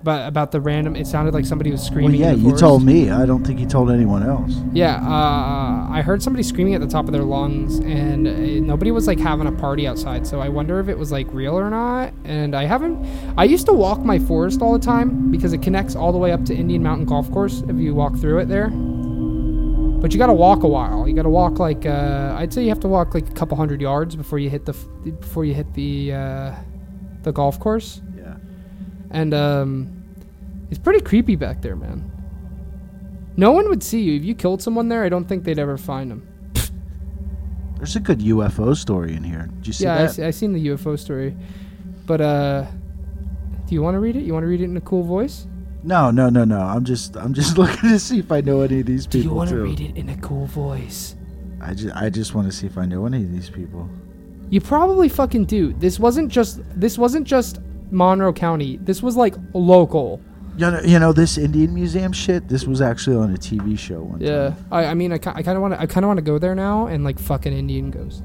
[0.00, 2.20] But about the random, it sounded like somebody was Well, screaming.
[2.20, 3.10] yeah, in the you told me.
[3.10, 4.54] I don't think you told anyone else.
[4.72, 8.30] Yeah, uh, I heard somebody screaming at the top of their lungs, and uh,
[8.64, 10.24] nobody was like having a party outside.
[10.24, 12.12] So I wonder if it was like real or not.
[12.24, 13.04] And I haven't.
[13.36, 16.30] I used to walk my forest all the time because it connects all the way
[16.30, 18.70] up to Indian Mountain Golf Course if you walk through it there.
[20.00, 21.08] But you got to walk a while.
[21.08, 23.56] You got to walk like uh, I'd say you have to walk like a couple
[23.56, 24.74] hundred yards before you hit the
[25.20, 26.54] before you hit the uh,
[27.24, 28.00] the golf course.
[29.10, 29.20] Yeah.
[29.20, 30.04] And um,
[30.70, 32.10] it's pretty creepy back there, man.
[33.36, 35.04] No one would see you if you killed someone there.
[35.04, 36.26] I don't think they'd ever find them.
[37.76, 39.48] There's a good UFO story in here.
[39.58, 40.10] Did you see yeah, I, that?
[40.10, 41.36] see, I seen the UFO story,
[42.06, 42.66] but uh,
[43.66, 44.24] do you want to read it?
[44.24, 45.46] You want to read it in a cool voice?
[45.84, 46.58] No, no, no, no.
[46.58, 49.20] I'm just, I'm just looking to see if I know any of these people.
[49.20, 51.14] Do you want to read it in a cool voice?
[51.60, 53.88] I just, I just want to see if I know any of these people.
[54.50, 55.72] You probably fucking do.
[55.74, 58.76] This wasn't just this wasn't just Monroe County.
[58.78, 60.20] This was like local.
[60.56, 62.48] You know, you know this Indian Museum shit.
[62.48, 64.48] This was actually on a TV show one Yeah.
[64.50, 64.66] time.
[64.72, 66.38] I, I mean, I, I kind of want to I kind of want to go
[66.38, 68.22] there now and like fucking Indian ghost.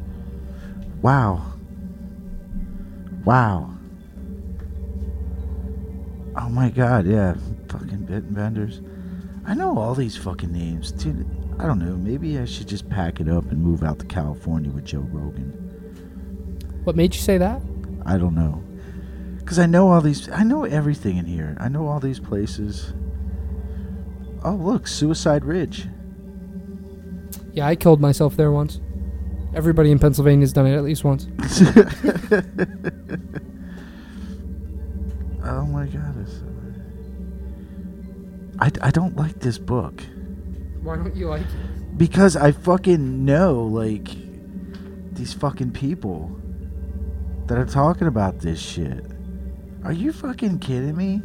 [1.01, 1.53] Wow.
[3.25, 3.69] Wow.
[6.35, 7.35] Oh my god, yeah.
[7.69, 8.81] Fucking bit and benders.
[9.45, 10.91] I know all these fucking names.
[10.91, 11.27] Dude,
[11.59, 11.95] I don't know.
[11.95, 15.51] Maybe I should just pack it up and move out to California with Joe Rogan.
[16.83, 17.61] What made you say that?
[18.05, 18.62] I don't know.
[19.43, 20.29] Because I know all these.
[20.29, 21.57] I know everything in here.
[21.59, 22.93] I know all these places.
[24.43, 24.87] Oh, look.
[24.87, 25.87] Suicide Ridge.
[27.53, 28.79] Yeah, I killed myself there once.
[29.53, 31.27] Everybody in Pennsylvania's done it at least once.
[35.43, 36.13] oh my god.
[38.59, 40.01] I, I don't like this book.
[40.81, 41.97] Why don't you like it?
[41.97, 44.07] Because I fucking know, like,
[45.13, 46.39] these fucking people
[47.47, 49.05] that are talking about this shit.
[49.83, 51.21] Are you fucking kidding me?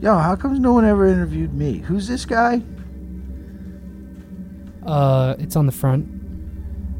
[0.00, 1.78] Yo, how comes no one ever interviewed me?
[1.78, 2.62] Who's this guy?
[4.84, 6.08] Uh, it's on the front.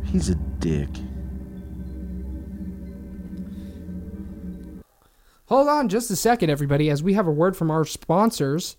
[0.07, 0.89] He's a dick.
[5.47, 8.77] Hold on just a second, everybody, as we have a word from our sponsors.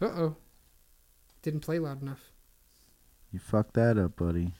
[0.00, 0.36] Uh oh.
[1.42, 2.32] Didn't play loud enough.
[3.32, 4.54] You fucked that up, buddy.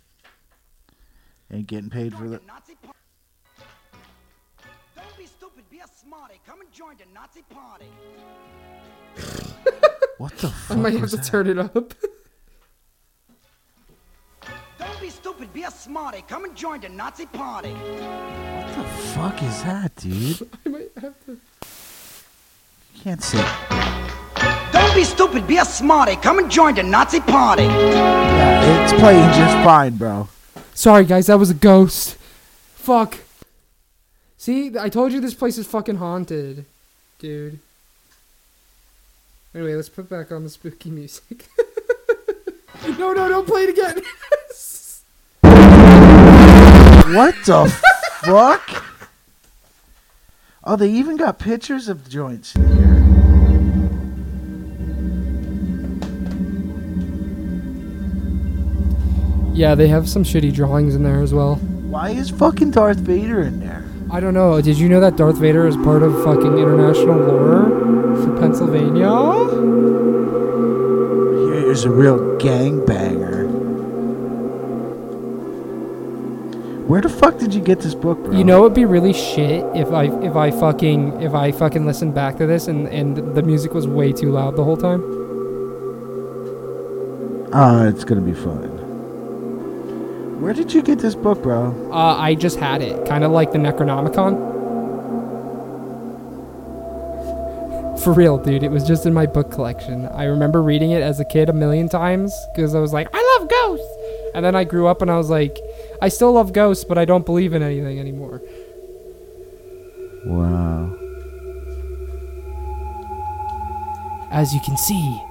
[1.50, 2.42] Ain't getting paid for that.
[6.50, 7.86] Come and join the Nazi party.
[10.18, 10.76] What the fuck?
[10.76, 11.24] I might have to that?
[11.24, 11.94] turn it up.
[14.78, 16.24] Don't be stupid, be a smarty.
[16.28, 17.70] Come and join the Nazi party.
[17.70, 18.84] What the
[19.14, 20.50] fuck is that, dude?
[20.66, 21.32] I might have to.
[22.94, 23.46] You can't say.
[24.72, 26.16] Don't be stupid, be a smarty.
[26.16, 27.62] Come and join the Nazi party.
[27.62, 30.28] Yeah, it's playing just fine, bro.
[30.74, 32.16] Sorry, guys, that was a ghost.
[32.74, 33.18] Fuck.
[34.40, 36.64] See, I told you this place is fucking haunted,
[37.18, 37.58] dude.
[39.54, 41.46] Anyway, let's put back on the spooky music.
[42.98, 44.02] no, no, don't play it again.
[47.14, 47.66] What the
[48.22, 48.84] fuck?
[50.64, 52.90] Oh, they even got pictures of the joints in here.
[59.52, 61.56] yeah, they have some shitty drawings in there as well.
[61.56, 63.79] Why is fucking Darth Vader in there?
[64.12, 64.60] I don't know.
[64.60, 69.08] Did you know that Darth Vader is part of fucking international lore for Pennsylvania?
[71.54, 73.48] He is a real gangbanger.
[76.88, 78.36] Where the fuck did you get this book, bro?
[78.36, 82.16] You know it'd be really shit if I if I fucking if I fucking listened
[82.16, 85.02] back to this and and the music was way too loud the whole time.
[87.52, 88.69] Oh, it's gonna be fun.
[90.40, 91.90] Where did you get this book, bro?
[91.92, 94.48] Uh, I just had it, kind of like the Necronomicon.
[98.02, 100.06] For real, dude, it was just in my book collection.
[100.06, 103.38] I remember reading it as a kid a million times because I was like, I
[103.38, 103.94] love ghosts.
[104.34, 105.58] And then I grew up and I was like,
[106.00, 108.40] I still love ghosts, but I don't believe in anything anymore.
[110.24, 110.96] Wow.
[114.30, 115.22] As you can see,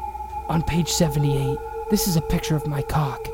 [0.50, 1.58] on page 78,
[1.90, 3.28] this is a picture of my cock.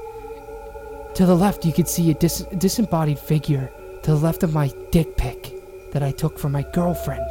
[1.16, 3.72] To the left, you could see a dis- disembodied figure.
[4.04, 5.54] To the left of my dick pic
[5.92, 7.26] that I took from my girlfriend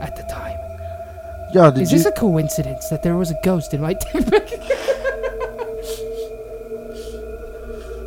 [0.00, 0.58] at the time.
[1.54, 1.98] Yo, did Is you?
[1.98, 4.48] this a coincidence that there was a ghost in my dick pic?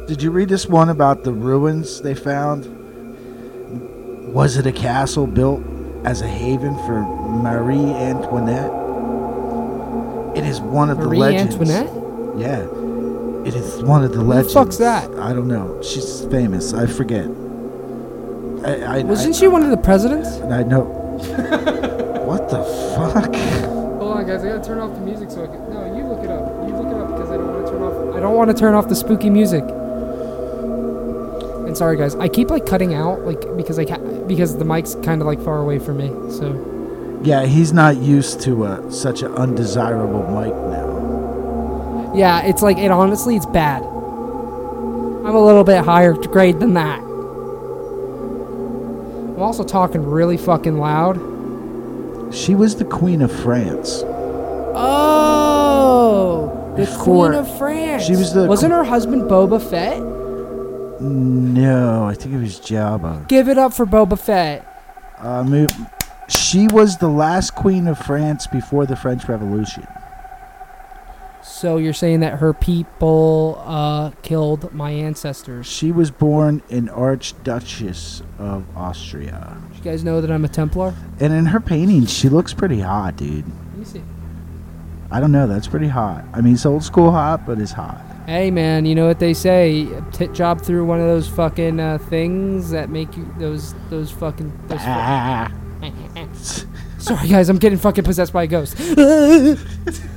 [0.07, 2.65] Did you read this one about the ruins they found?
[4.34, 5.63] Was it a castle built
[6.03, 8.71] as a haven for Marie Antoinette?
[10.36, 11.55] It is one of the legends.
[11.55, 11.69] Marie.
[11.71, 12.39] Antoinette?
[12.39, 12.80] Yeah.
[13.46, 14.54] It is one of the legends.
[14.54, 15.10] Who the fuck's that?
[15.20, 15.82] I don't know.
[15.82, 16.74] She's famous.
[16.74, 17.26] I forget.
[18.64, 20.30] I, I, Wasn't I, she one of the presidents?
[20.42, 20.82] I know.
[22.26, 22.64] what the
[22.96, 23.36] fuck?
[24.00, 24.44] Hold on, guys.
[24.44, 25.74] I gotta turn off the music so I can.
[25.74, 26.68] No, you look it up.
[26.70, 28.16] You look it up because I don't want to turn off.
[28.16, 29.64] I don't want to turn off the spooky music.
[31.68, 32.16] And sorry, guys.
[32.16, 35.42] I keep like cutting out, like because I ca- because the mic's kind of like
[35.42, 36.10] far away from me.
[36.32, 40.91] So Yeah, he's not used to uh, such an undesirable mic now.
[42.14, 42.91] Yeah, it's like it.
[42.91, 43.84] Honestly, it's bad.
[43.84, 46.99] I'm a little bit higher grade than that.
[49.36, 51.18] I'm also talking really fucking loud.
[52.34, 54.03] She was the queen of France.
[55.43, 58.03] Oh, the Before- Queen of France.
[58.03, 60.01] she was the Wasn't her husband Boba Fett?
[61.01, 63.28] No, I think it was Jabba.
[63.28, 64.66] Give it up for Boba Fett.
[65.20, 65.66] Uh,
[66.30, 69.86] she was the last queen of France before the French Revolution.
[71.62, 75.68] So you're saying that her people uh, killed my ancestors?
[75.68, 79.62] She was born an Archduchess of Austria.
[79.76, 80.95] You guys know that I'm a Templar.
[81.20, 83.45] And in her paintings, she looks pretty hot, dude.
[83.45, 84.01] Let me see.
[85.12, 86.26] I don't know, that's pretty hot.
[86.34, 88.03] I mean, it's old school hot, but it's hot.
[88.26, 89.88] Hey man, you know what they say?
[90.14, 94.51] Tit job through one of those fucking uh, things that make you those those fucking.
[94.68, 95.51] Those Ah.
[96.97, 98.76] Sorry guys, I'm getting fucking possessed by a ghost.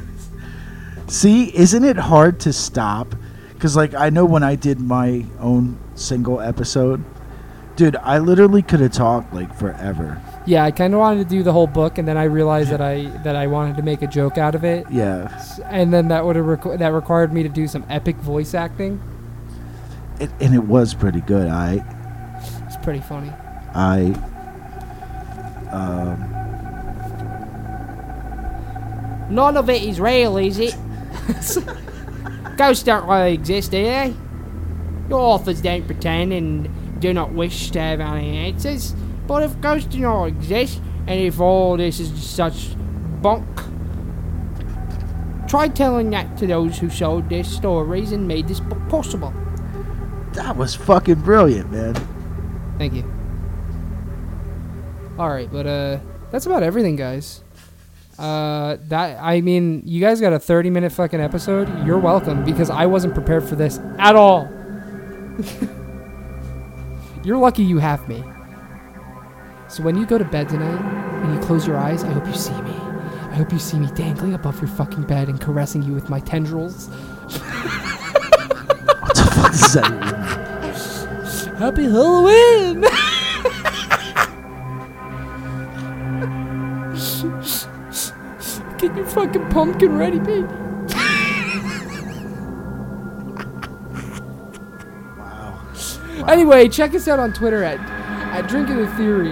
[1.14, 3.14] See, isn't it hard to stop?
[3.52, 7.04] Because, like, I know when I did my own single episode,
[7.76, 10.20] dude, I literally could have talked, like, forever.
[10.44, 12.80] yeah, I kind of wanted to do the whole book, and then I realized that
[12.80, 15.28] I that I wanted to make a joke out of it, Yeah.
[15.70, 19.00] and then that would have requ- that required me to do some epic voice acting.
[20.18, 21.48] It, and it was pretty good.
[21.48, 21.84] I,
[22.66, 23.32] It's pretty funny.
[23.72, 24.14] I,
[25.70, 26.30] um,
[29.30, 30.76] None of it is real, is it?
[32.56, 34.14] Ghosts don't really exist, do they?
[35.08, 38.94] Your authors don't pretend and do not wish to have any answers.
[39.26, 42.74] But if ghosts do not exist, and if all this is such
[43.20, 43.46] bunk,
[45.48, 49.32] try telling that to those who sold their stories and made this book possible.
[50.32, 51.94] that was fucking brilliant, man.
[52.78, 53.04] Thank you.
[55.18, 55.98] Alright, but uh
[56.30, 57.43] that's about everything guys.
[58.18, 61.68] Uh that I mean you guys got a 30 minute fucking episode.
[61.84, 64.48] You're welcome because I wasn't prepared for this at all.
[67.24, 68.22] You're lucky you have me.
[69.68, 70.80] So when you go to bed tonight
[71.24, 72.70] and you close your eyes, I hope you see me.
[72.70, 76.20] I hope you see me dangling above your fucking bed and caressing you with my
[76.20, 76.88] tendrils.
[76.88, 77.32] What
[79.16, 81.54] the fuck does that?
[81.58, 82.84] Happy Halloween!
[88.84, 90.42] Get your fucking pumpkin ready, baby.
[95.16, 95.58] Wow.
[96.28, 99.30] Anyway, check us out on Twitter at at Drinking the Theory.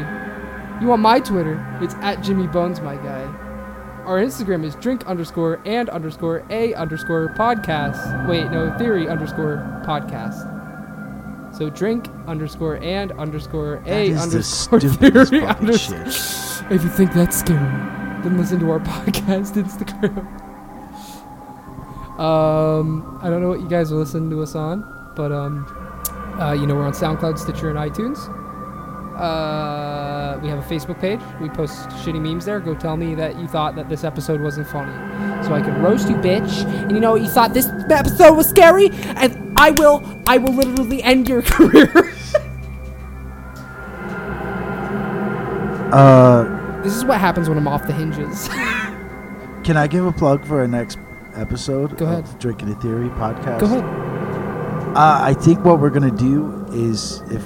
[0.80, 1.62] You want my Twitter?
[1.82, 3.24] It's at Jimmy Bones, my guy.
[4.07, 8.26] Our Instagram is drink underscore and underscore a underscore podcast.
[8.26, 10.48] Wait, no, theory underscore podcast.
[11.55, 16.07] So drink underscore and underscore a underscore theory underscore.
[16.70, 20.26] If you think that's scary, then listen to our podcast Instagram.
[22.18, 24.82] Um, I don't know what you guys are listening to us on,
[25.16, 25.64] but um,
[26.40, 28.18] uh, you know we're on SoundCloud, Stitcher, and iTunes.
[29.18, 31.20] Uh, we have a Facebook page.
[31.40, 32.60] We post shitty memes there.
[32.60, 34.92] Go tell me that you thought that this episode wasn't funny,
[35.44, 36.64] so I can roast you, bitch.
[36.64, 37.14] And you know?
[37.14, 42.12] You thought this episode was scary, and I will, I will literally end your career.
[45.92, 46.41] Uh,
[46.82, 48.48] this is what happens when I'm off the hinges.
[49.64, 50.98] can I give a plug for our next
[51.34, 52.24] episode Go ahead.
[52.24, 53.60] of Drinking a Theory podcast?
[53.60, 53.84] Go ahead.
[54.96, 57.42] Uh, I think what we're gonna do is, if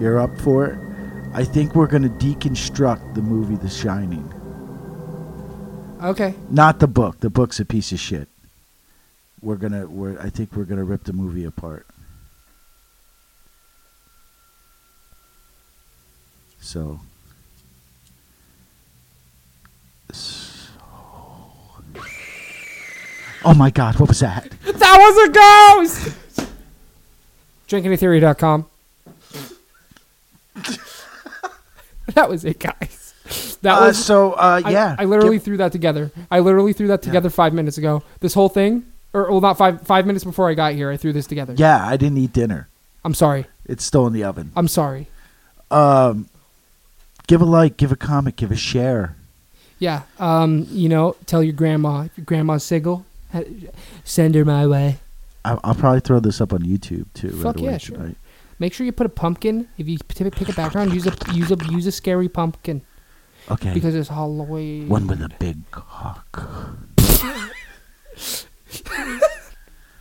[0.00, 0.78] you're up for it,
[1.34, 4.32] I think we're gonna deconstruct the movie The Shining.
[6.02, 6.34] Okay.
[6.48, 7.20] Not the book.
[7.20, 8.28] The book's a piece of shit.
[9.42, 9.86] We're gonna.
[9.86, 10.18] We're.
[10.18, 11.86] I think we're gonna rip the movie apart.
[16.60, 16.70] So.
[16.80, 17.00] so-
[23.44, 23.98] Oh my God!
[23.98, 24.50] What was that?
[24.64, 25.32] That was a
[26.12, 26.16] ghost!
[27.68, 28.66] DrinkingTheory.com.
[32.14, 33.14] that was it, guys.
[33.62, 34.04] That Uh, was.
[34.04, 34.32] so.
[34.32, 34.96] Uh, I, yeah.
[34.98, 36.10] I literally Give- threw that together.
[36.30, 38.02] I literally threw that together five minutes ago.
[38.20, 41.12] This whole thing, or well, not five five minutes before I got here, I threw
[41.12, 41.54] this together.
[41.56, 42.68] yeah, I didn't eat dinner.
[43.04, 43.46] I'm sorry.
[43.64, 44.52] It's still in the oven.
[44.56, 45.06] I'm sorry.
[45.70, 46.28] Um,
[47.28, 49.14] give a like, give a comment, give a share.
[49.80, 50.02] Yeah.
[50.20, 50.68] Um.
[50.70, 52.02] You know, tell your grandma.
[52.02, 53.04] If your grandma's single,
[54.04, 54.98] send her my way.
[55.44, 57.30] I, I'll probably throw this up on YouTube too.
[57.30, 57.96] Fuck right yeah, sure.
[57.96, 58.16] tonight.
[58.60, 59.68] Make sure you put a pumpkin.
[59.78, 62.82] If you pick a background, use a use a use a scary pumpkin
[63.50, 63.72] Okay.
[63.72, 64.88] because it's Halloween.
[64.88, 66.26] One with a big cock.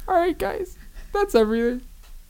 [0.07, 0.77] All right, guys.
[1.13, 1.81] That's everything.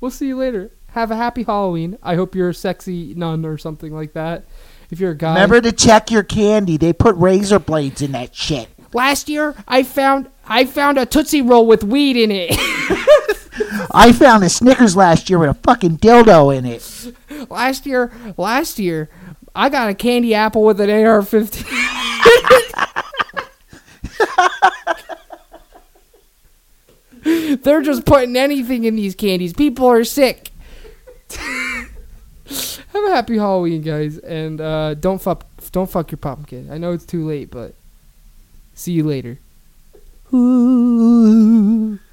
[0.02, 0.72] We'll see you later.
[0.92, 1.98] Have a happy Halloween.
[2.04, 4.44] I hope you're a sexy nun or something like that.
[4.92, 5.34] If you're a guy.
[5.34, 6.78] Remember to check your candy.
[6.78, 8.70] They put razor blades in that shit.
[8.94, 12.50] Last year, I found I found a Tootsie Roll with weed in it.
[13.92, 17.16] I found a Snickers last year with a fucking dildo in it.
[17.52, 19.10] last year, last year,
[19.54, 21.64] I got a candy apple with an AR-15.
[27.64, 29.54] They're just putting anything in these candies.
[29.54, 30.52] People are sick.
[32.94, 36.72] Have a happy Halloween, guys, and uh, don't fuck don't fuck your pumpkin.
[36.72, 37.76] I know it's too late, but
[38.74, 39.38] see you later.
[40.34, 42.00] Ooh.